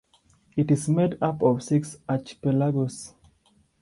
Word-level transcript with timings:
It 0.55 0.71
is 0.71 0.89
made 0.89 1.19
up 1.21 1.43
of 1.43 1.61
six 1.61 1.97
archipelagos. 2.09 3.13